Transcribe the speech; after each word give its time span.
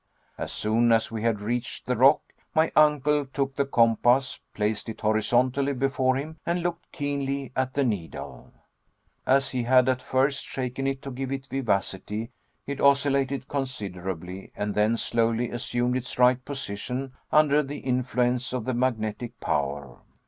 As 0.35 0.51
soon 0.51 0.91
as 0.91 1.11
we 1.11 1.21
had 1.21 1.41
reached 1.41 1.85
the 1.85 1.95
rock, 1.95 2.21
my 2.55 2.71
uncle 2.75 3.23
took 3.23 3.55
the 3.55 3.67
compass, 3.67 4.39
placed 4.55 4.89
it 4.89 5.01
horizontally 5.01 5.73
before 5.73 6.15
him, 6.15 6.39
and 6.43 6.63
looked 6.63 6.91
keenly 6.91 7.51
at 7.55 7.75
the 7.75 7.83
needle. 7.83 8.51
As 9.27 9.51
he 9.51 9.61
had 9.61 9.87
at 9.87 10.01
first 10.01 10.43
shaken 10.43 10.87
it 10.87 11.03
to 11.03 11.11
give 11.11 11.31
it 11.31 11.45
vivacity, 11.45 12.31
it 12.65 12.81
oscillated 12.81 13.47
considerably, 13.47 14.51
and 14.55 14.73
then 14.73 14.97
slowly 14.97 15.51
assumed 15.51 15.95
its 15.95 16.17
right 16.17 16.43
position 16.43 17.11
under 17.31 17.61
the 17.61 17.77
influence 17.81 18.53
of 18.53 18.65
the 18.65 18.73
magnetic 18.73 19.39
power. 19.39 19.99